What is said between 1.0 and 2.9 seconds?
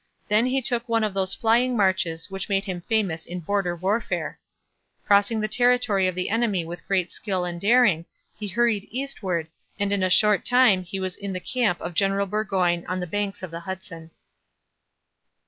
of those flying marches which made him